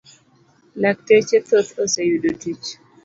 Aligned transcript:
lakteche 0.81 1.37
thoth 1.47 1.71
oseyudo 1.83 2.29
tich. 2.41 2.67